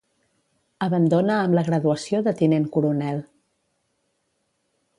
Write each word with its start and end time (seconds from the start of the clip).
Abandona 0.85 1.35
amb 1.41 1.57
la 1.59 1.63
graduació 1.67 2.21
de 2.29 2.33
tinent 2.39 2.65
coronel. 2.77 3.21